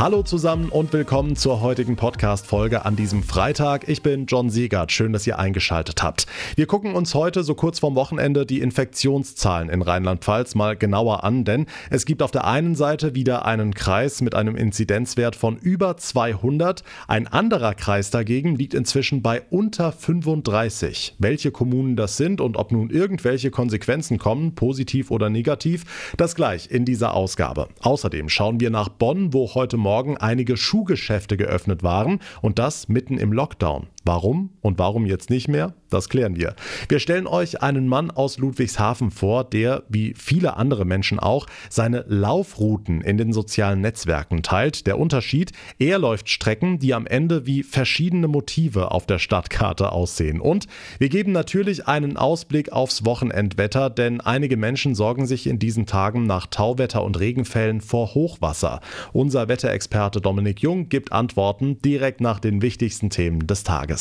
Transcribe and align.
Hallo 0.00 0.22
zusammen 0.22 0.70
und 0.70 0.94
willkommen 0.94 1.36
zur 1.36 1.60
heutigen 1.60 1.94
Podcast-Folge 1.94 2.86
an 2.86 2.96
diesem 2.96 3.22
Freitag. 3.22 3.86
Ich 3.86 4.02
bin 4.02 4.24
John 4.24 4.48
Siegert. 4.48 4.92
Schön, 4.92 5.12
dass 5.12 5.26
ihr 5.26 5.38
eingeschaltet 5.38 6.02
habt. 6.02 6.26
Wir 6.56 6.66
gucken 6.66 6.94
uns 6.94 7.14
heute 7.14 7.44
so 7.44 7.54
kurz 7.54 7.80
vorm 7.80 7.96
Wochenende 7.96 8.46
die 8.46 8.62
Infektionszahlen 8.62 9.68
in 9.68 9.82
Rheinland-Pfalz 9.82 10.54
mal 10.54 10.74
genauer 10.74 11.22
an, 11.22 11.44
denn 11.44 11.66
es 11.90 12.06
gibt 12.06 12.22
auf 12.22 12.30
der 12.30 12.46
einen 12.46 12.76
Seite 12.76 13.14
wieder 13.14 13.44
einen 13.44 13.74
Kreis 13.74 14.22
mit 14.22 14.34
einem 14.34 14.56
Inzidenzwert 14.56 15.36
von 15.36 15.58
über 15.58 15.98
200. 15.98 16.82
Ein 17.06 17.26
anderer 17.26 17.74
Kreis 17.74 18.10
dagegen 18.10 18.56
liegt 18.56 18.72
inzwischen 18.72 19.20
bei 19.20 19.42
unter 19.50 19.92
35. 19.92 21.16
Welche 21.18 21.50
Kommunen 21.50 21.96
das 21.96 22.16
sind 22.16 22.40
und 22.40 22.56
ob 22.56 22.72
nun 22.72 22.88
irgendwelche 22.88 23.50
Konsequenzen 23.50 24.16
kommen, 24.16 24.54
positiv 24.54 25.10
oder 25.10 25.28
negativ, 25.28 26.14
das 26.16 26.34
gleich 26.34 26.70
in 26.70 26.86
dieser 26.86 27.12
Ausgabe. 27.12 27.68
Außerdem 27.82 28.30
schauen 28.30 28.60
wir 28.60 28.70
nach 28.70 28.88
Bonn, 28.88 29.34
wo 29.34 29.54
heute 29.54 29.76
Morgen 29.76 29.89
einige 30.16 30.56
Schuhgeschäfte 30.56 31.36
geöffnet 31.36 31.82
waren 31.82 32.20
und 32.40 32.58
das 32.60 32.88
mitten 32.88 33.18
im 33.18 33.32
Lockdown. 33.32 33.88
Warum 34.04 34.50
und 34.62 34.78
warum 34.78 35.04
jetzt 35.04 35.28
nicht 35.28 35.48
mehr? 35.48 35.74
Das 35.90 36.08
klären 36.08 36.36
wir. 36.36 36.54
Wir 36.88 37.00
stellen 37.00 37.26
euch 37.26 37.62
einen 37.62 37.86
Mann 37.86 38.10
aus 38.10 38.38
Ludwigshafen 38.38 39.10
vor, 39.10 39.44
der, 39.44 39.82
wie 39.88 40.14
viele 40.16 40.56
andere 40.56 40.84
Menschen 40.84 41.18
auch, 41.18 41.46
seine 41.68 42.04
Laufrouten 42.08 43.02
in 43.02 43.18
den 43.18 43.32
sozialen 43.32 43.80
Netzwerken 43.80 44.42
teilt. 44.42 44.86
Der 44.86 44.98
Unterschied, 44.98 45.52
er 45.78 45.98
läuft 45.98 46.30
Strecken, 46.30 46.78
die 46.78 46.94
am 46.94 47.06
Ende 47.06 47.44
wie 47.46 47.62
verschiedene 47.62 48.28
Motive 48.28 48.90
auf 48.90 49.04
der 49.04 49.18
Stadtkarte 49.18 49.92
aussehen. 49.92 50.40
Und 50.40 50.66
wir 50.98 51.08
geben 51.08 51.32
natürlich 51.32 51.86
einen 51.86 52.16
Ausblick 52.16 52.72
aufs 52.72 53.04
Wochenendwetter, 53.04 53.90
denn 53.90 54.20
einige 54.20 54.56
Menschen 54.56 54.94
sorgen 54.94 55.26
sich 55.26 55.46
in 55.46 55.58
diesen 55.58 55.86
Tagen 55.86 56.24
nach 56.24 56.46
Tauwetter 56.46 57.02
und 57.04 57.18
Regenfällen 57.18 57.80
vor 57.80 58.14
Hochwasser. 58.14 58.80
Unser 59.12 59.48
Wetterexperte 59.48 60.20
Dominik 60.20 60.62
Jung 60.62 60.88
gibt 60.88 61.12
Antworten 61.12 61.82
direkt 61.82 62.20
nach 62.20 62.40
den 62.40 62.62
wichtigsten 62.62 63.10
Themen 63.10 63.46
des 63.46 63.64
Tages. 63.64 63.99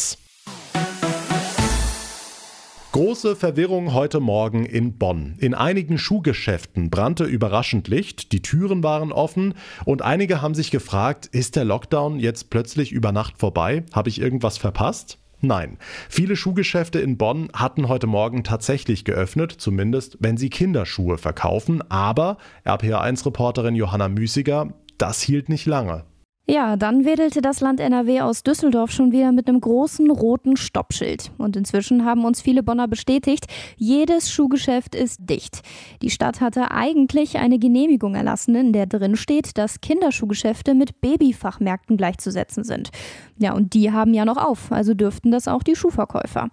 Große 2.92 3.36
Verwirrung 3.38 3.94
heute 3.94 4.20
Morgen 4.20 4.66
in 4.66 4.98
Bonn. 4.98 5.36
In 5.38 5.54
einigen 5.54 5.98
Schuhgeschäften 5.98 6.90
brannte 6.90 7.24
überraschend 7.24 7.88
Licht, 7.88 8.34
die 8.34 8.42
Türen 8.42 8.84
waren 8.84 9.12
offen 9.12 9.54
und 9.86 10.02
einige 10.02 10.42
haben 10.42 10.54
sich 10.54 10.70
gefragt, 10.70 11.28
ist 11.28 11.56
der 11.56 11.64
Lockdown 11.64 12.20
jetzt 12.20 12.50
plötzlich 12.50 12.92
über 12.92 13.12
Nacht 13.12 13.38
vorbei? 13.38 13.84
Habe 13.94 14.10
ich 14.10 14.20
irgendwas 14.20 14.58
verpasst? 14.58 15.18
Nein, 15.40 15.78
viele 16.10 16.36
Schuhgeschäfte 16.36 17.00
in 17.00 17.18
Bonn 17.18 17.48
hatten 17.54 17.88
heute 17.88 18.08
Morgen 18.08 18.44
tatsächlich 18.44 19.06
geöffnet, 19.06 19.54
zumindest 19.58 20.18
wenn 20.20 20.36
sie 20.36 20.50
Kinderschuhe 20.50 21.18
verkaufen, 21.18 21.82
aber 21.90 22.38
RPA1-Reporterin 22.66 23.76
Johanna 23.76 24.10
Müßiger, 24.10 24.74
das 24.98 25.22
hielt 25.22 25.48
nicht 25.48 25.66
lange. 25.66 26.04
Ja, 26.50 26.78
dann 26.78 27.06
wedelte 27.06 27.44
das 27.44 27.62
Land 27.62 27.80
NRW 27.80 28.22
aus 28.22 28.42
Düsseldorf 28.42 28.90
schon 28.90 29.12
wieder 29.12 29.32
mit 29.32 29.48
einem 29.48 29.62
großen 29.62 30.10
roten 30.10 30.58
Stoppschild. 30.58 31.30
Und 31.38 31.56
inzwischen 31.56 32.06
haben 32.06 32.26
uns 32.26 32.42
viele 32.42 32.64
Bonner 32.64 32.88
bestätigt, 32.88 33.46
jedes 33.78 34.32
Schuhgeschäft 34.32 34.96
ist 34.96 35.20
dicht. 35.30 35.62
Die 36.02 36.10
Stadt 36.10 36.42
hatte 36.42 36.72
eigentlich 36.72 37.38
eine 37.38 37.60
Genehmigung 37.60 38.16
erlassen, 38.16 38.56
in 38.56 38.74
der 38.74 38.88
drin 38.88 39.16
steht, 39.16 39.60
dass 39.60 39.80
Kinderschuhgeschäfte 39.82 40.74
mit 40.74 41.02
Babyfachmärkten 41.02 41.98
gleichzusetzen 41.98 42.64
sind. 42.64 42.90
Ja, 43.38 43.54
und 43.54 43.76
die 43.76 43.92
haben 43.92 44.16
ja 44.16 44.26
noch 44.26 44.38
auf, 44.38 44.72
also 44.72 44.96
dürften 44.96 45.30
das 45.30 45.48
auch 45.48 45.62
die 45.62 45.76
Schuhverkäufer. 45.76 46.50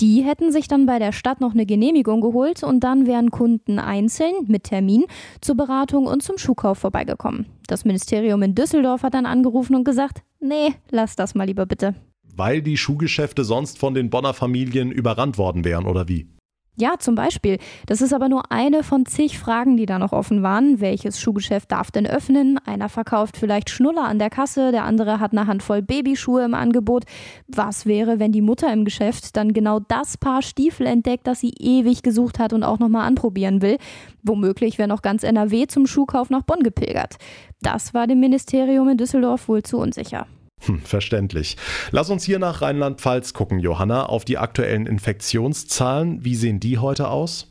Die 0.00 0.22
hätten 0.22 0.50
sich 0.50 0.66
dann 0.66 0.86
bei 0.86 0.98
der 0.98 1.12
Stadt 1.12 1.42
noch 1.42 1.52
eine 1.52 1.66
Genehmigung 1.66 2.22
geholt 2.22 2.62
und 2.62 2.80
dann 2.80 3.06
wären 3.06 3.30
Kunden 3.30 3.78
einzeln 3.78 4.32
mit 4.46 4.64
Termin 4.64 5.04
zur 5.42 5.56
Beratung 5.56 6.06
und 6.06 6.22
zum 6.22 6.38
Schuhkauf 6.38 6.78
vorbeigekommen. 6.78 7.44
Das 7.66 7.84
Ministerium 7.84 8.42
in 8.42 8.54
Düsseldorf 8.54 9.02
hat 9.02 9.12
dann 9.12 9.26
angerufen 9.26 9.74
und 9.74 9.84
gesagt, 9.84 10.22
nee, 10.40 10.72
lass 10.90 11.16
das 11.16 11.34
mal 11.34 11.44
lieber 11.44 11.66
bitte. 11.66 11.94
Weil 12.34 12.62
die 12.62 12.78
Schuhgeschäfte 12.78 13.44
sonst 13.44 13.78
von 13.78 13.92
den 13.92 14.08
Bonner 14.08 14.32
Familien 14.32 14.90
überrannt 14.90 15.36
worden 15.36 15.66
wären, 15.66 15.84
oder 15.84 16.08
wie? 16.08 16.28
Ja, 16.76 16.94
zum 16.98 17.14
Beispiel. 17.14 17.58
Das 17.86 18.00
ist 18.00 18.14
aber 18.14 18.28
nur 18.28 18.50
eine 18.52 18.82
von 18.82 19.04
zig 19.04 19.38
Fragen, 19.38 19.76
die 19.76 19.86
da 19.86 19.98
noch 19.98 20.12
offen 20.12 20.42
waren. 20.42 20.80
Welches 20.80 21.20
Schuhgeschäft 21.20 21.70
darf 21.70 21.90
denn 21.90 22.06
öffnen? 22.06 22.58
Einer 22.64 22.88
verkauft 22.88 23.36
vielleicht 23.36 23.68
Schnuller 23.68 24.04
an 24.04 24.18
der 24.18 24.30
Kasse, 24.30 24.72
der 24.72 24.84
andere 24.84 25.20
hat 25.20 25.32
eine 25.32 25.46
Handvoll 25.46 25.82
Babyschuhe 25.82 26.44
im 26.44 26.54
Angebot. 26.54 27.04
Was 27.48 27.84
wäre, 27.84 28.18
wenn 28.18 28.32
die 28.32 28.40
Mutter 28.40 28.72
im 28.72 28.86
Geschäft 28.86 29.36
dann 29.36 29.52
genau 29.52 29.80
das 29.80 30.16
Paar 30.16 30.40
Stiefel 30.42 30.86
entdeckt, 30.86 31.26
das 31.26 31.40
sie 31.40 31.52
ewig 31.58 32.02
gesucht 32.02 32.38
hat 32.38 32.52
und 32.52 32.62
auch 32.62 32.78
nochmal 32.78 33.06
anprobieren 33.06 33.60
will? 33.60 33.76
Womöglich 34.22 34.78
wäre 34.78 34.88
noch 34.88 35.02
ganz 35.02 35.22
NRW 35.22 35.66
zum 35.66 35.86
Schuhkauf 35.86 36.30
nach 36.30 36.42
Bonn 36.42 36.62
gepilgert. 36.62 37.16
Das 37.60 37.92
war 37.92 38.06
dem 38.06 38.20
Ministerium 38.20 38.88
in 38.88 38.96
Düsseldorf 38.96 39.48
wohl 39.48 39.62
zu 39.62 39.76
unsicher. 39.76 40.26
Hm, 40.66 40.80
verständlich. 40.80 41.56
Lass 41.90 42.10
uns 42.10 42.24
hier 42.24 42.38
nach 42.38 42.62
Rheinland-Pfalz 42.62 43.32
gucken, 43.32 43.60
Johanna, 43.60 44.06
auf 44.06 44.24
die 44.24 44.38
aktuellen 44.38 44.86
Infektionszahlen. 44.86 46.24
Wie 46.24 46.34
sehen 46.34 46.60
die 46.60 46.78
heute 46.78 47.08
aus? 47.08 47.50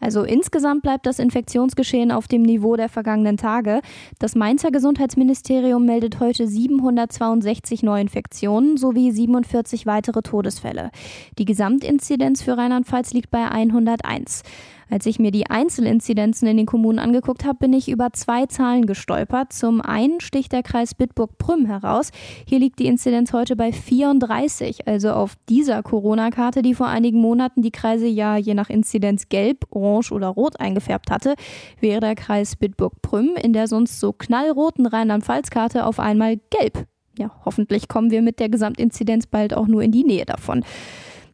Also 0.00 0.22
insgesamt 0.22 0.82
bleibt 0.82 1.06
das 1.06 1.18
Infektionsgeschehen 1.18 2.12
auf 2.12 2.28
dem 2.28 2.42
Niveau 2.42 2.76
der 2.76 2.88
vergangenen 2.88 3.36
Tage. 3.36 3.80
Das 4.18 4.34
Mainzer 4.34 4.70
Gesundheitsministerium 4.70 5.84
meldet 5.84 6.20
heute 6.20 6.46
762 6.46 7.82
Neuinfektionen 7.82 8.76
sowie 8.76 9.10
47 9.10 9.86
weitere 9.86 10.22
Todesfälle. 10.22 10.90
Die 11.38 11.44
Gesamtinzidenz 11.44 12.42
für 12.42 12.56
Rheinland-Pfalz 12.56 13.12
liegt 13.12 13.30
bei 13.30 13.50
101. 13.50 14.42
Als 14.90 15.04
ich 15.04 15.18
mir 15.18 15.30
die 15.30 15.50
Einzelinzidenzen 15.50 16.48
in 16.48 16.56
den 16.56 16.66
Kommunen 16.66 16.98
angeguckt 16.98 17.44
habe, 17.44 17.58
bin 17.58 17.72
ich 17.72 17.88
über 17.88 18.12
zwei 18.12 18.46
Zahlen 18.46 18.86
gestolpert. 18.86 19.52
Zum 19.52 19.80
einen 19.80 20.20
sticht 20.20 20.52
der 20.52 20.62
Kreis 20.62 20.94
Bitburg-Prüm 20.94 21.66
heraus. 21.66 22.10
Hier 22.46 22.58
liegt 22.58 22.78
die 22.78 22.86
Inzidenz 22.86 23.32
heute 23.32 23.54
bei 23.54 23.72
34, 23.72 24.88
also 24.88 25.10
auf 25.10 25.36
dieser 25.48 25.82
Corona-Karte, 25.82 26.62
die 26.62 26.74
vor 26.74 26.88
einigen 26.88 27.20
Monaten 27.20 27.60
die 27.60 27.70
Kreise 27.70 28.06
ja 28.06 28.36
je 28.36 28.54
nach 28.54 28.70
Inzidenz 28.70 29.28
gelb, 29.28 29.66
orange 29.70 30.12
oder 30.12 30.28
rot 30.28 30.58
eingefärbt 30.58 31.10
hatte, 31.10 31.34
wäre 31.80 32.00
der 32.00 32.14
Kreis 32.14 32.56
Bitburg-Prüm 32.56 33.36
in 33.42 33.52
der 33.52 33.68
sonst 33.68 34.00
so 34.00 34.12
knallroten 34.12 34.86
Rheinland-Pfalz-Karte 34.86 35.84
auf 35.84 36.00
einmal 36.00 36.38
gelb. 36.50 36.86
Ja, 37.18 37.32
hoffentlich 37.44 37.88
kommen 37.88 38.10
wir 38.10 38.22
mit 38.22 38.38
der 38.38 38.48
Gesamtinzidenz 38.48 39.26
bald 39.26 39.52
auch 39.52 39.66
nur 39.66 39.82
in 39.82 39.90
die 39.90 40.04
Nähe 40.04 40.24
davon. 40.24 40.64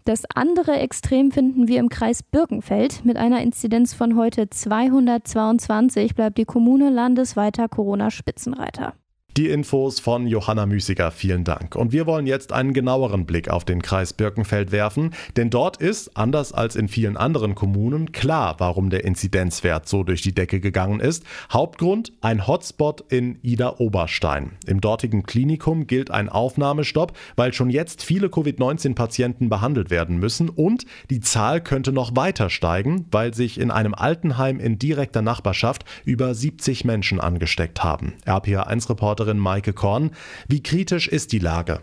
Das 0.06 0.24
andere 0.34 0.72
Extrem 0.80 1.30
finden 1.30 1.66
wir 1.66 1.80
im 1.80 1.88
Kreis 1.88 2.22
Birkenfeld. 2.22 3.06
Mit 3.06 3.16
einer 3.16 3.40
Inzidenz 3.40 3.94
von 3.94 4.16
heute 4.16 4.50
222 4.50 6.14
bleibt 6.14 6.36
die 6.36 6.44
Kommune 6.44 6.90
landesweiter 6.90 7.70
Corona-Spitzenreiter. 7.70 8.92
Die 9.36 9.48
Infos 9.48 9.98
von 9.98 10.28
Johanna 10.28 10.64
Müßiger, 10.64 11.10
vielen 11.10 11.42
Dank. 11.42 11.74
Und 11.74 11.90
wir 11.90 12.06
wollen 12.06 12.28
jetzt 12.28 12.52
einen 12.52 12.72
genaueren 12.72 13.26
Blick 13.26 13.48
auf 13.48 13.64
den 13.64 13.82
Kreis 13.82 14.12
Birkenfeld 14.12 14.70
werfen, 14.70 15.12
denn 15.36 15.50
dort 15.50 15.78
ist, 15.78 16.16
anders 16.16 16.52
als 16.52 16.76
in 16.76 16.86
vielen 16.86 17.16
anderen 17.16 17.56
Kommunen, 17.56 18.12
klar, 18.12 18.54
warum 18.58 18.90
der 18.90 19.02
Inzidenzwert 19.02 19.88
so 19.88 20.04
durch 20.04 20.22
die 20.22 20.36
Decke 20.36 20.60
gegangen 20.60 21.00
ist. 21.00 21.24
Hauptgrund, 21.52 22.12
ein 22.20 22.46
Hotspot 22.46 23.06
in 23.08 23.40
Ida 23.42 23.74
Oberstein. 23.78 24.52
Im 24.68 24.80
dortigen 24.80 25.24
Klinikum 25.24 25.88
gilt 25.88 26.12
ein 26.12 26.28
Aufnahmestopp, 26.28 27.12
weil 27.34 27.52
schon 27.52 27.70
jetzt 27.70 28.04
viele 28.04 28.28
Covid-19-Patienten 28.28 29.48
behandelt 29.48 29.90
werden 29.90 30.18
müssen 30.18 30.48
und 30.48 30.86
die 31.10 31.18
Zahl 31.18 31.60
könnte 31.60 31.90
noch 31.90 32.14
weiter 32.14 32.50
steigen, 32.50 33.06
weil 33.10 33.34
sich 33.34 33.58
in 33.58 33.72
einem 33.72 33.94
Altenheim 33.94 34.60
in 34.60 34.78
direkter 34.78 35.22
Nachbarschaft 35.22 35.84
über 36.04 36.32
70 36.36 36.84
Menschen 36.84 37.18
angesteckt 37.18 37.82
haben. 37.82 38.12
RPA1-Reporter 38.26 39.23
Reporterin 39.24 39.38
Maike 39.38 39.72
Korn. 39.72 40.10
Wie 40.48 40.62
kritisch 40.62 41.08
ist 41.08 41.32
die 41.32 41.38
Lage? 41.38 41.80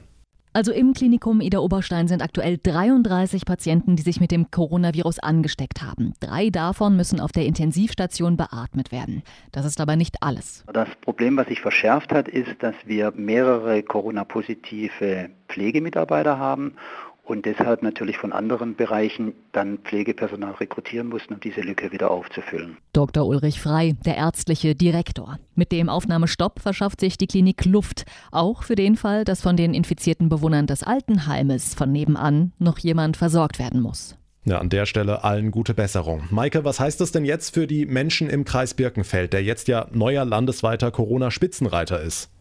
Also 0.54 0.74
im 0.74 0.94
Klinikum 0.94 1.40
Ida 1.40 1.60
Oberstein 1.60 2.10
sind 2.10 2.22
aktuell 2.22 2.58
33 2.62 3.46
Patienten, 3.46 3.96
die 3.96 4.02
sich 4.02 4.20
mit 4.20 4.32
dem 4.32 4.52
Coronavirus 4.52 5.20
angesteckt 5.20 5.82
haben. 5.82 6.14
Drei 6.20 6.50
davon 6.50 6.98
müssen 6.98 7.22
auf 7.22 7.32
der 7.32 7.46
Intensivstation 7.46 8.36
beatmet 8.36 8.92
werden. 8.92 9.24
Das 9.54 9.66
ist 9.66 9.80
aber 9.80 9.96
nicht 9.96 10.18
alles. 10.20 10.66
Das 10.74 10.90
Problem, 11.00 11.38
was 11.38 11.48
sich 11.48 11.62
verschärft 11.62 12.12
hat, 12.12 12.28
ist, 12.28 12.52
dass 12.60 12.76
wir 12.86 13.14
mehrere 13.16 13.82
Corona-positive 13.82 15.30
Pflegemitarbeiter 15.48 16.38
haben 16.38 16.74
und 17.24 17.46
deshalb 17.46 17.84
natürlich 17.84 18.18
von 18.18 18.34
anderen 18.34 18.76
Bereichen 18.76 19.34
dann 19.52 19.78
Pflegepersonal 19.80 20.54
rekrutieren 20.54 21.08
mussten, 21.08 21.36
um 21.36 21.40
diese 21.40 21.62
Lücke 21.62 21.92
wieder 21.92 22.12
aufzufüllen. 22.12 22.78
Dr. 22.94 23.26
Ulrich 23.26 23.62
Frei, 23.62 23.96
der 24.06 24.18
ärztliche 24.18 24.76
Direktor. 24.76 25.40
Mit 25.56 25.72
dem 25.72 25.90
Aufnahmestopp 25.90 26.60
verschafft 26.60 27.00
sich 27.00 27.18
die 27.18 27.28
Klinik 27.28 27.66
Luft, 27.66 28.06
auch 28.32 28.64
für 28.64 28.76
den 28.76 28.96
Fall, 28.96 29.24
dass 29.24 29.42
von 29.42 29.56
den 29.56 29.74
infizierten 29.74 30.30
Bewohnern 30.30 30.68
des 30.68 30.84
Altenheimes 30.84 31.74
von 31.74 31.92
nebenan 31.92 32.54
noch 32.60 32.80
jemand 32.80 33.18
versorgt 33.18 33.60
werden 33.60 33.82
muss. 33.82 34.18
Ja, 34.44 34.58
an 34.58 34.70
der 34.70 34.88
Stelle 34.88 35.24
allen 35.24 35.52
gute 35.52 35.76
Besserung. 35.76 36.24
Maike, 36.32 36.66
was 36.66 36.80
heißt 36.80 37.00
das 37.00 37.12
denn 37.12 37.26
jetzt 37.26 37.54
für 37.54 37.68
die 37.68 37.86
Menschen 37.86 38.28
im 38.28 38.44
Kreis 38.44 38.74
Birkenfeld, 38.74 39.34
der 39.34 39.44
jetzt 39.44 39.68
ja 39.68 39.86
neuer 39.92 40.26
landesweiter 40.26 40.90
Corona-Spitzenreiter 40.90 42.02
ist? 42.02 42.32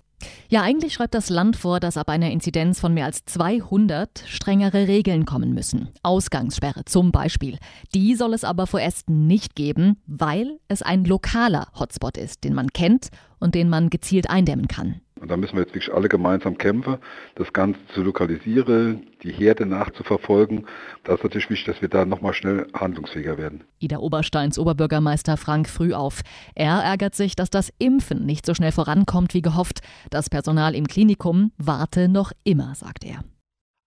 Ja, 0.49 0.63
eigentlich 0.63 0.95
schreibt 0.95 1.15
das 1.15 1.31
Land 1.31 1.57
vor, 1.57 1.81
dass 1.81 1.97
ab 1.97 2.09
einer 2.09 2.31
Inzidenz 2.31 2.81
von 2.81 2.93
mehr 2.93 3.07
als 3.07 3.25
200 3.25 4.25
strengere 4.27 4.89
Regeln 4.89 5.25
kommen 5.25 5.55
müssen. 5.55 5.89
Ausgangssperre 6.03 6.85
zum 6.85 7.13
Beispiel. 7.13 7.59
Die 7.95 8.15
soll 8.15 8.35
es 8.35 8.45
aber 8.45 8.67
vorerst 8.67 9.09
nicht 9.09 9.55
geben, 9.55 10.01
weil 10.07 10.59
es 10.69 10.83
ein 10.83 11.05
lokaler 11.05 11.69
Hotspot 11.79 12.17
ist, 12.17 12.45
den 12.45 12.55
man 12.55 12.73
kennt 12.73 13.09
und 13.39 13.55
den 13.55 13.69
man 13.69 13.91
gezielt 13.91 14.29
eindämmen 14.29 14.69
kann. 14.69 15.01
Und 15.21 15.31
da 15.31 15.37
müssen 15.37 15.55
wir 15.55 15.63
jetzt 15.63 15.75
wirklich 15.75 15.93
alle 15.93 16.09
gemeinsam 16.09 16.57
kämpfen, 16.57 16.97
das 17.35 17.53
Ganze 17.53 17.79
zu 17.95 18.03
lokalisieren, 18.03 19.07
die 19.23 19.33
Herde 19.33 19.67
nachzuverfolgen. 19.67 20.67
Da 21.05 21.15
ist 21.15 21.23
natürlich 21.23 21.51
wichtig, 21.51 21.67
dass 21.67 21.83
wir 21.83 21.89
da 21.89 22.07
nochmal 22.07 22.33
schnell 22.33 22.67
handlungsfähiger 22.73 23.37
werden. 23.37 23.65
Ida 23.79 23.99
Obersteins 23.99 24.59
Oberbürgermeister 24.59 25.37
Frank 25.37 25.69
Frühauf. 25.69 26.23
Er 26.55 26.79
ärgert 26.79 27.15
sich, 27.15 27.37
dass 27.37 27.51
das 27.51 27.71
Impfen 27.79 28.25
nicht 28.25 28.47
so 28.47 28.55
schnell 28.55 28.73
vorankommt 28.73 29.35
wie 29.35 29.43
gehofft. 29.43 29.81
Das 30.09 30.31
Personal 30.31 30.75
im 30.75 30.87
Klinikum 30.87 31.53
warte 31.59 32.09
noch 32.09 32.33
immer, 32.45 32.75
sagt 32.75 33.05
er. 33.05 33.23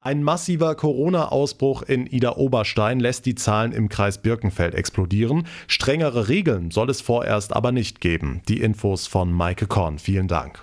Ein 0.02 0.22
massiver 0.22 0.76
Corona-Ausbruch 0.76 1.82
in 1.84 2.06
Ida 2.06 2.36
Oberstein 2.36 3.00
lässt 3.00 3.26
die 3.26 3.36
Zahlen 3.36 3.72
im 3.72 3.88
Kreis 3.88 4.22
Birkenfeld 4.22 4.76
explodieren. 4.76 5.48
Strengere 5.68 6.28
Regeln 6.28 6.72
soll 6.72 6.90
es 6.90 7.00
vorerst 7.00 7.56
aber 7.56 7.72
nicht 7.72 8.02
geben. 8.02 8.42
Die 8.50 8.60
Infos 8.60 9.08
von 9.08 9.32
Maike 9.32 9.66
Korn. 9.66 10.00
Vielen 10.00 10.28
Dank. 10.28 10.62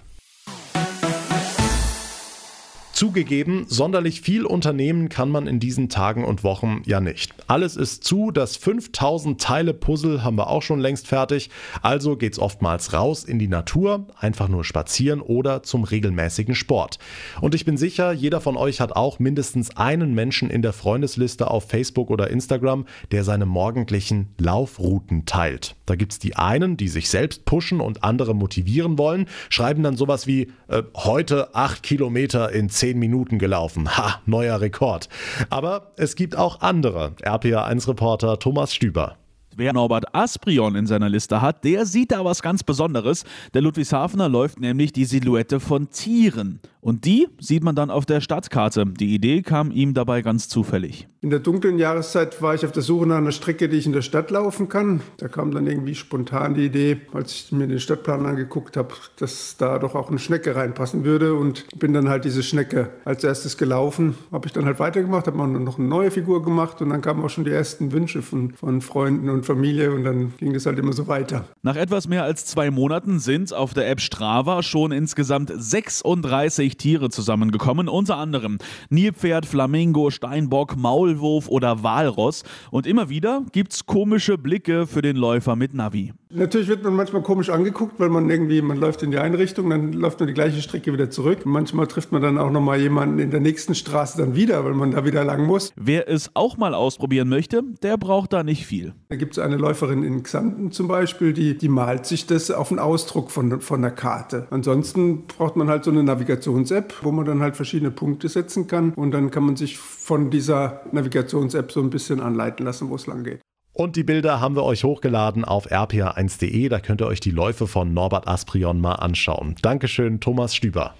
Zugegeben, 3.00 3.64
sonderlich 3.66 4.20
viel 4.20 4.44
Unternehmen 4.44 5.08
kann 5.08 5.30
man 5.30 5.46
in 5.46 5.58
diesen 5.58 5.88
Tagen 5.88 6.22
und 6.22 6.44
Wochen 6.44 6.82
ja 6.84 7.00
nicht. 7.00 7.32
Alles 7.46 7.74
ist 7.74 8.04
zu, 8.04 8.30
das 8.30 8.58
5000 8.58 9.40
Teile 9.40 9.72
Puzzle 9.72 10.22
haben 10.22 10.36
wir 10.36 10.50
auch 10.50 10.60
schon 10.60 10.80
längst 10.80 11.08
fertig, 11.08 11.48
also 11.80 12.18
geht's 12.18 12.38
oftmals 12.38 12.92
raus 12.92 13.24
in 13.24 13.38
die 13.38 13.48
Natur, 13.48 14.06
einfach 14.18 14.48
nur 14.48 14.64
spazieren 14.64 15.22
oder 15.22 15.62
zum 15.62 15.84
regelmäßigen 15.84 16.54
Sport. 16.54 16.98
Und 17.40 17.54
ich 17.54 17.64
bin 17.64 17.78
sicher, 17.78 18.12
jeder 18.12 18.42
von 18.42 18.58
euch 18.58 18.82
hat 18.82 18.92
auch 18.94 19.18
mindestens 19.18 19.78
einen 19.78 20.12
Menschen 20.12 20.50
in 20.50 20.60
der 20.60 20.74
Freundesliste 20.74 21.50
auf 21.50 21.70
Facebook 21.70 22.10
oder 22.10 22.28
Instagram, 22.28 22.84
der 23.12 23.24
seine 23.24 23.46
morgendlichen 23.46 24.34
Laufrouten 24.36 25.24
teilt. 25.24 25.74
Da 25.86 25.96
gibt's 25.96 26.18
die 26.18 26.36
einen, 26.36 26.76
die 26.76 26.88
sich 26.88 27.08
selbst 27.08 27.46
pushen 27.46 27.80
und 27.80 28.04
andere 28.04 28.34
motivieren 28.34 28.98
wollen, 28.98 29.24
schreiben 29.48 29.82
dann 29.82 29.96
sowas 29.96 30.26
wie 30.26 30.52
äh, 30.68 30.82
heute 30.94 31.54
8 31.54 31.82
Kilometer 31.82 32.52
in 32.52 32.68
10 32.68 32.89
10 32.90 32.98
Minuten 32.98 33.38
gelaufen. 33.38 33.96
Ha, 33.96 34.20
neuer 34.26 34.60
Rekord. 34.60 35.08
Aber 35.48 35.92
es 35.96 36.16
gibt 36.16 36.36
auch 36.36 36.60
andere. 36.60 37.12
RPA1-Reporter 37.22 38.40
Thomas 38.40 38.74
Stüber. 38.74 39.16
Wer 39.54 39.72
Norbert 39.72 40.12
Asprion 40.12 40.74
in 40.74 40.86
seiner 40.86 41.08
Liste 41.08 41.40
hat, 41.40 41.62
der 41.64 41.86
sieht 41.86 42.10
da 42.10 42.24
was 42.24 42.42
ganz 42.42 42.64
Besonderes. 42.64 43.24
Der 43.54 43.62
Ludwigshafener 43.62 44.28
läuft 44.28 44.58
nämlich 44.58 44.92
die 44.92 45.04
Silhouette 45.04 45.60
von 45.60 45.90
Tieren. 45.90 46.60
Und 46.80 47.04
die 47.04 47.28
sieht 47.38 47.62
man 47.62 47.74
dann 47.74 47.90
auf 47.90 48.06
der 48.06 48.20
Stadtkarte. 48.20 48.86
Die 48.86 49.14
Idee 49.14 49.42
kam 49.42 49.70
ihm 49.70 49.94
dabei 49.94 50.22
ganz 50.22 50.48
zufällig. 50.48 51.06
In 51.20 51.28
der 51.28 51.40
dunklen 51.40 51.78
Jahreszeit 51.78 52.40
war 52.40 52.54
ich 52.54 52.64
auf 52.64 52.72
der 52.72 52.82
Suche 52.82 53.06
nach 53.06 53.18
einer 53.18 53.32
Strecke, 53.32 53.68
die 53.68 53.76
ich 53.76 53.84
in 53.84 53.92
der 53.92 54.00
Stadt 54.00 54.30
laufen 54.30 54.70
kann. 54.70 55.02
Da 55.18 55.28
kam 55.28 55.50
dann 55.50 55.66
irgendwie 55.66 55.94
spontan 55.94 56.54
die 56.54 56.64
Idee, 56.64 57.02
als 57.12 57.32
ich 57.32 57.52
mir 57.52 57.66
den 57.66 57.78
Stadtplan 57.78 58.24
angeguckt 58.24 58.78
habe, 58.78 58.94
dass 59.18 59.56
da 59.58 59.78
doch 59.78 59.94
auch 59.94 60.08
eine 60.08 60.18
Schnecke 60.18 60.56
reinpassen 60.56 61.04
würde. 61.04 61.34
Und 61.34 61.66
bin 61.78 61.92
dann 61.92 62.08
halt 62.08 62.24
diese 62.24 62.42
Schnecke 62.42 62.88
als 63.04 63.22
erstes 63.22 63.58
gelaufen. 63.58 64.14
Habe 64.32 64.46
ich 64.46 64.52
dann 64.54 64.64
halt 64.64 64.78
weitergemacht, 64.78 65.26
habe 65.26 65.36
noch 65.36 65.78
eine 65.78 65.88
neue 65.88 66.10
Figur 66.10 66.42
gemacht 66.42 66.80
und 66.80 66.88
dann 66.88 67.02
kamen 67.02 67.22
auch 67.22 67.30
schon 67.30 67.44
die 67.44 67.50
ersten 67.50 67.92
Wünsche 67.92 68.22
von, 68.22 68.52
von 68.52 68.80
Freunden 68.80 69.28
und 69.28 69.44
Familie 69.44 69.92
und 69.92 70.04
dann 70.04 70.32
ging 70.38 70.54
es 70.54 70.64
halt 70.64 70.78
immer 70.78 70.94
so 70.94 71.06
weiter. 71.06 71.44
Nach 71.62 71.76
etwas 71.76 72.08
mehr 72.08 72.24
als 72.24 72.46
zwei 72.46 72.70
Monaten 72.70 73.18
sind 73.18 73.52
auf 73.52 73.74
der 73.74 73.90
App 73.90 74.00
Strava 74.00 74.62
schon 74.62 74.92
insgesamt 74.92 75.52
36 75.54 76.69
Tiere 76.76 77.10
zusammengekommen, 77.10 77.88
unter 77.88 78.16
anderem 78.16 78.58
Nilpferd, 78.88 79.44
Flamingo, 79.44 80.10
Steinbock, 80.10 80.76
Maul, 80.76 81.10
Maulwurf 81.10 81.48
oder 81.48 81.82
Walross. 81.82 82.44
Und 82.70 82.86
immer 82.86 83.08
wieder 83.08 83.44
gibt 83.52 83.72
es 83.72 83.86
komische 83.86 84.38
Blicke 84.38 84.86
für 84.86 85.02
den 85.02 85.16
Läufer 85.16 85.56
mit 85.56 85.74
Navi. 85.74 86.12
Natürlich 86.32 86.68
wird 86.68 86.84
man 86.84 86.94
manchmal 86.94 87.22
komisch 87.22 87.50
angeguckt, 87.50 87.98
weil 87.98 88.08
man 88.08 88.30
irgendwie, 88.30 88.62
man 88.62 88.78
läuft 88.78 89.02
in 89.02 89.10
die 89.10 89.18
eine 89.18 89.36
Richtung, 89.36 89.68
dann 89.68 89.92
läuft 89.92 90.20
man 90.20 90.28
die 90.28 90.32
gleiche 90.32 90.62
Strecke 90.62 90.92
wieder 90.92 91.10
zurück. 91.10 91.44
Manchmal 91.44 91.88
trifft 91.88 92.12
man 92.12 92.22
dann 92.22 92.38
auch 92.38 92.52
nochmal 92.52 92.80
jemanden 92.80 93.18
in 93.18 93.32
der 93.32 93.40
nächsten 93.40 93.74
Straße 93.74 94.16
dann 94.16 94.36
wieder, 94.36 94.64
weil 94.64 94.74
man 94.74 94.92
da 94.92 95.04
wieder 95.04 95.24
lang 95.24 95.44
muss. 95.44 95.72
Wer 95.74 96.08
es 96.08 96.30
auch 96.34 96.56
mal 96.56 96.72
ausprobieren 96.72 97.28
möchte, 97.28 97.64
der 97.82 97.96
braucht 97.96 98.32
da 98.32 98.44
nicht 98.44 98.64
viel. 98.64 98.94
Da 99.08 99.16
gibt 99.16 99.32
es 99.32 99.38
eine 99.40 99.56
Läuferin 99.56 100.04
in 100.04 100.22
Xanten 100.22 100.70
zum 100.70 100.86
Beispiel, 100.86 101.32
die, 101.32 101.58
die 101.58 101.68
malt 101.68 102.06
sich 102.06 102.26
das 102.26 102.52
auf 102.52 102.70
einen 102.70 102.78
Ausdruck 102.78 103.32
von, 103.32 103.60
von 103.60 103.82
der 103.82 103.90
Karte. 103.90 104.46
Ansonsten 104.50 105.26
braucht 105.26 105.56
man 105.56 105.68
halt 105.68 105.82
so 105.82 105.90
eine 105.90 106.04
Navigations-App, 106.04 106.94
wo 107.02 107.10
man 107.10 107.26
dann 107.26 107.40
halt 107.40 107.56
verschiedene 107.56 107.90
Punkte 107.90 108.28
setzen 108.28 108.68
kann 108.68 108.92
und 108.94 109.10
dann 109.10 109.32
kann 109.32 109.42
man 109.42 109.56
sich 109.56 109.78
von 109.78 110.30
dieser 110.30 110.82
Navigations-App 110.92 111.72
so 111.72 111.80
ein 111.80 111.90
bisschen 111.90 112.20
anleiten 112.20 112.64
lassen, 112.64 112.88
wo 112.88 112.94
es 112.94 113.08
lang 113.08 113.24
geht. 113.24 113.40
Und 113.72 113.96
die 113.96 114.04
Bilder 114.04 114.40
haben 114.40 114.56
wir 114.56 114.64
euch 114.64 114.84
hochgeladen 114.84 115.44
auf 115.44 115.70
rpa1.de. 115.70 116.68
Da 116.68 116.80
könnt 116.80 117.00
ihr 117.00 117.06
euch 117.06 117.20
die 117.20 117.30
Läufe 117.30 117.66
von 117.66 117.94
Norbert 117.94 118.26
Asprion 118.26 118.80
mal 118.80 118.94
anschauen. 118.94 119.54
Dankeschön, 119.62 120.20
Thomas 120.20 120.54
Stüber. 120.54 120.94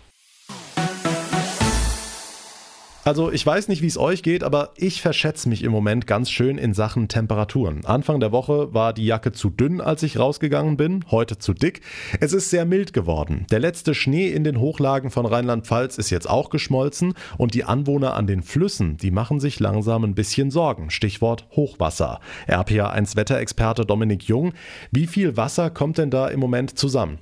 Also 3.03 3.33
ich 3.33 3.47
weiß 3.47 3.69
nicht, 3.69 3.81
wie 3.81 3.87
es 3.87 3.97
euch 3.97 4.23
geht, 4.23 4.45
aber 4.45 4.73
ich 4.77 5.01
verschätze 5.01 5.49
mich 5.49 5.65
im 5.65 5.73
Moment 5.73 6.07
ganz 6.07 6.31
schön 6.31 6.59
in 6.59 6.75
Sachen 6.75 7.09
Temperaturen. 7.09 7.87
Anfang 7.87 8.21
der 8.21 8.31
Woche 8.31 8.75
war 8.75 8.93
die 8.93 9.07
Jacke 9.07 9.33
zu 9.33 9.49
dünn, 9.49 9.81
als 9.81 10.03
ich 10.03 10.19
rausgegangen 10.19 10.77
bin, 10.77 11.07
heute 11.11 11.39
zu 11.39 11.55
dick. 11.55 11.81
Es 12.21 12.35
ist 12.35 12.51
sehr 12.51 12.67
mild 12.67 12.93
geworden. 12.93 13.47
Der 13.51 13.59
letzte 13.59 13.95
Schnee 13.95 14.29
in 14.29 14.45
den 14.45 14.61
Hochlagen 14.61 15.11
von 15.11 15.25
Rheinland-Pfalz 15.25 15.97
ist 15.97 16.11
jetzt 16.11 16.29
auch 16.29 16.51
geschmolzen 16.51 17.15
und 17.39 17.55
die 17.55 17.65
Anwohner 17.65 18.15
an 18.15 18.27
den 18.27 18.43
Flüssen, 18.43 18.99
die 18.99 19.11
machen 19.11 19.41
sich 19.41 19.61
langsam 19.61 20.05
ein 20.05 20.15
bisschen 20.15 20.51
Sorgen. 20.51 20.91
Stichwort 20.91 21.47
Hochwasser. 21.57 22.21
RPA1 22.49 23.17
Wetterexperte 23.17 23.87
Dominik 23.87 24.25
Jung, 24.25 24.53
wie 24.91 25.07
viel 25.07 25.39
Wasser 25.39 25.71
kommt 25.71 25.97
denn 25.97 26.11
da 26.11 26.29
im 26.29 26.39
Moment 26.39 26.79
zusammen? 26.79 27.19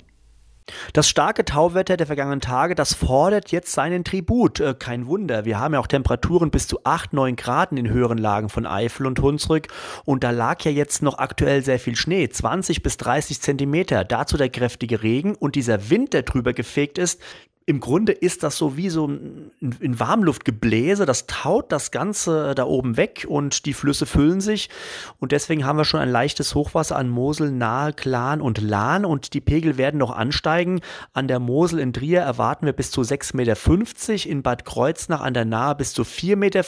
Das 0.93 1.09
starke 1.09 1.45
Tauwetter 1.45 1.97
der 1.97 2.07
vergangenen 2.07 2.41
Tage, 2.41 2.75
das 2.75 2.93
fordert 2.93 3.51
jetzt 3.51 3.71
seinen 3.71 4.03
Tribut. 4.03 4.59
Äh, 4.59 4.75
kein 4.77 5.07
Wunder, 5.07 5.45
wir 5.45 5.59
haben 5.59 5.73
ja 5.73 5.79
auch 5.79 5.87
Temperaturen 5.87 6.51
bis 6.51 6.67
zu 6.67 6.79
8, 6.83 7.13
9 7.13 7.35
Grad 7.35 7.71
in 7.71 7.77
den 7.77 7.89
höheren 7.89 8.17
Lagen 8.17 8.49
von 8.49 8.65
Eifel 8.65 9.05
und 9.05 9.19
Hunsrück 9.19 9.67
und 10.05 10.23
da 10.23 10.31
lag 10.31 10.63
ja 10.63 10.71
jetzt 10.71 11.01
noch 11.01 11.17
aktuell 11.17 11.63
sehr 11.63 11.79
viel 11.79 11.95
Schnee, 11.95 12.27
20 12.27 12.83
bis 12.83 12.97
30 12.97 13.41
Zentimeter. 13.41 14.03
Dazu 14.03 14.37
der 14.37 14.49
kräftige 14.49 15.03
Regen 15.03 15.35
und 15.35 15.55
dieser 15.55 15.89
Wind, 15.89 16.13
der 16.13 16.23
drüber 16.23 16.53
gefegt 16.53 16.97
ist, 16.97 17.21
im 17.69 17.79
Grunde 17.79 18.13
ist 18.13 18.41
das 18.41 18.57
so 18.57 18.77
wie 18.77 18.89
so 18.89 19.05
ein, 19.05 19.51
ein 19.61 19.99
Warmluftgebläse, 19.99 21.05
das 21.05 21.27
taut 21.27 21.71
das 21.71 21.91
Ganze 21.91 22.55
da 22.55 22.63
oben 22.63 22.97
weg 22.97 23.27
und 23.29 23.67
die 23.67 23.75
Flüsse 23.75 24.07
füllen 24.07 24.41
sich. 24.41 24.71
Und 25.19 25.33
deswegen 25.33 25.67
haben 25.67 25.77
wir 25.77 25.85
schon 25.85 25.99
ein 25.99 26.09
leichtes 26.09 26.55
Hochwasser 26.55 26.95
an 26.95 27.09
Mosel, 27.09 27.51
Nahe, 27.51 27.93
Klan 27.93 28.41
und 28.41 28.59
Lahn 28.59 29.05
und 29.05 29.35
die 29.35 29.39
Pegel 29.39 29.77
werden 29.77 29.99
noch 29.99 30.09
ansteigen. 30.09 30.81
An 31.13 31.27
der 31.27 31.37
Mosel 31.37 31.77
in 31.77 31.93
Trier 31.93 32.21
erwarten 32.21 32.65
wir 32.65 32.73
bis 32.73 32.89
zu 32.89 33.01
6,50 33.01 33.35
Meter, 33.35 34.29
in 34.31 34.41
Bad 34.41 34.65
Kreuznach 34.65 35.21
an 35.21 35.35
der 35.35 35.45
Nahe 35.45 35.75
bis 35.75 35.93
zu 35.93 36.01
4,50 36.01 36.37
Meter. 36.37 36.63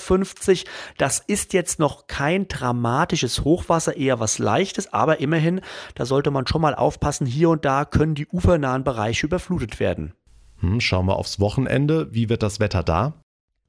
Das 0.99 1.17
ist 1.17 1.53
jetzt 1.53 1.79
noch 1.79 2.05
kein 2.05 2.47
dramatisches 2.47 3.43
Hochwasser, 3.43 3.97
eher 3.97 4.19
was 4.19 4.37
Leichtes, 4.37 4.93
aber 4.93 5.19
immerhin, 5.19 5.61
da 5.95 6.05
sollte 6.05 6.29
man 6.29 6.45
schon 6.45 6.61
mal 6.61 6.75
aufpassen, 6.75 7.25
hier 7.25 7.49
und 7.49 7.65
da 7.65 7.85
können 7.85 8.13
die 8.13 8.27
ufernahen 8.27 8.83
Bereiche 8.83 9.25
überflutet 9.25 9.79
werden. 9.79 10.13
Hm, 10.61 10.79
schauen 10.79 11.07
wir 11.07 11.17
aufs 11.17 11.39
Wochenende. 11.39 12.13
Wie 12.13 12.29
wird 12.29 12.43
das 12.43 12.59
Wetter 12.59 12.83
da? 12.83 13.20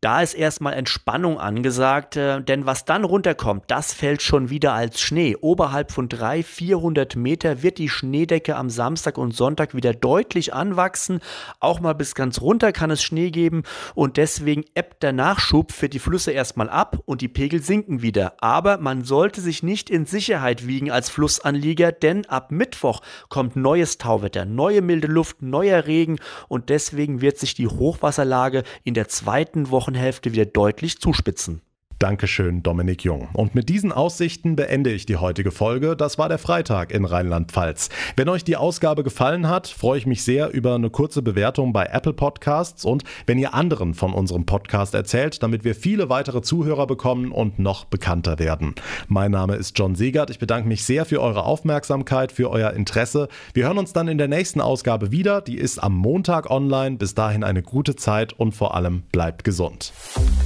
Da 0.03 0.21
ist 0.21 0.35
erstmal 0.35 0.73
Entspannung 0.73 1.39
angesagt, 1.39 2.17
äh, 2.17 2.43
denn 2.43 2.67
was 2.67 2.85
dann 2.85 3.05
runterkommt, 3.05 3.63
das 3.69 3.95
fällt 3.95 4.21
schon 4.21 4.51
wieder 4.51 4.73
als 4.73 5.01
Schnee. 5.01 5.37
Oberhalb 5.41 5.93
von 5.93 6.09
300, 6.09 6.45
400 6.45 7.15
Meter 7.15 7.63
wird 7.63 7.79
die 7.79 7.89
Schneedecke 7.89 8.57
am 8.57 8.69
Samstag 8.69 9.17
und 9.17 9.33
Sonntag 9.33 9.77
wieder 9.77 9.95
deutlich 9.95 10.55
anwachsen. 10.55 11.21
Auch 11.61 11.79
mal 11.79 11.93
bis 11.93 12.17
ganz 12.17 12.41
runter 12.41 12.73
kann 12.73 12.91
es 12.91 13.01
Schnee 13.01 13.31
geben 13.31 13.63
und 13.95 14.17
deswegen 14.17 14.65
ebbt 14.75 15.05
der 15.05 15.13
Nachschub 15.13 15.71
für 15.71 15.89
die 15.89 16.01
Flüsse 16.01 16.33
erstmal 16.33 16.69
ab 16.69 16.99
und 17.05 17.21
die 17.21 17.29
Pegel 17.29 17.63
sinken 17.63 18.03
wieder. 18.03 18.35
Aber 18.41 18.79
man 18.79 19.05
sollte 19.05 19.41
sich 19.41 19.63
nicht 19.63 19.89
in 19.89 20.05
Sicherheit 20.05 20.67
wiegen 20.67 20.91
als 20.91 21.11
Flussanlieger, 21.11 21.93
denn 21.93 22.27
ab 22.27 22.51
Mittwoch 22.51 23.03
kommt 23.29 23.55
neues 23.55 23.99
Tauwetter, 23.99 24.47
neue 24.47 24.83
milde 24.83 25.07
Luft, 25.07 25.43
neuer 25.43 25.87
Regen 25.87 26.19
und 26.49 26.71
deswegen 26.71 27.21
wird 27.21 27.39
sich 27.39 27.55
die 27.55 27.69
Hochwasserlage 27.69 28.65
in 28.83 28.95
der 28.95 29.07
zweiten 29.07 29.71
Woche 29.71 29.92
Wochenhälfte 29.93 30.33
wieder 30.33 30.47
deutlich 30.47 30.99
zuspitzen. 31.01 31.61
Dankeschön, 32.03 32.65
Dominik 32.65 33.05
Jung. 33.05 33.29
Und 33.33 33.55
mit 33.55 33.69
diesen 33.69 33.93
Aussichten 33.93 34.57
beende 34.57 34.91
ich 34.91 35.07
die 35.07 35.19
heutige 35.19 35.53
Folge. 35.53 35.95
Das 35.95 36.19
war 36.19 36.29
der 36.29 36.39
Freitag 36.39 36.91
in 36.91 37.05
Rheinland-Pfalz. 37.05 37.91
Wenn 38.17 38.29
euch 38.29 38.43
die 38.43 38.57
Ausgabe 38.57 39.05
gefallen 39.05 39.49
hat, 39.49 39.69
freue 39.69 39.99
ich 39.99 40.07
mich 40.07 40.25
sehr 40.25 40.53
über 40.53 40.75
eine 40.75 40.91
kurze 40.91 41.23
Bewertung 41.23 41.73
bei 41.73 41.87
Apple 41.87 42.13
Podcasts 42.13 42.85
und 42.85 43.05
wenn 43.27 43.39
ihr 43.39 43.55
anderen 43.55 43.95
von 43.95 44.15
unserem 44.15 44.47
Podcast 44.47 44.95
erzählt, 44.95 45.45
damit 45.45 45.63
wir 45.63 45.77
viele 45.77 46.09
weitere 46.09 46.43
Zuhörer 46.43 46.89
bekommen 46.89 47.31
und 47.31 47.61
noch 47.61 47.85
bekannter 47.85 48.41
werden. 48.41 48.75
Mein 49.07 49.31
Name 49.31 49.55
ist 49.55 49.79
John 49.79 49.95
Segert. 49.95 50.31
Ich 50.31 50.41
bedanke 50.41 50.67
mich 50.67 50.83
sehr 50.83 51.05
für 51.05 51.23
eure 51.23 51.45
Aufmerksamkeit, 51.45 52.33
für 52.33 52.51
euer 52.51 52.73
Interesse. 52.73 53.29
Wir 53.55 53.67
hören 53.67 53.79
uns 53.79 53.93
dann 53.93 54.09
in 54.09 54.19
der 54.19 54.27
nächsten 54.27 54.61
Ausgabe 54.61 55.13
wieder. 55.13 55.41
Die 55.41 55.57
ist 55.57 55.81
am 55.81 55.95
Montag 55.95 56.51
online. 56.51 56.97
Bis 56.97 57.15
dahin 57.15 57.45
eine 57.45 57.63
gute 57.63 57.95
Zeit 57.95 58.33
und 58.33 58.57
vor 58.57 58.75
allem 58.75 59.05
bleibt 59.13 59.45
gesund. 59.45 59.93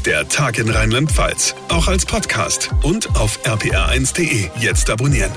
Der 0.07 0.29
Tag 0.29 0.59
in 0.61 0.71
Rheinland-Pfalz, 0.71 1.46
auch 1.69 1.89
als 1.89 2.07
Podcast 2.07 2.71
und 2.83 3.15
auf 3.17 3.39
rpr1.de. 3.45 4.51
Jetzt 4.59 4.91
abonnieren. 4.91 5.33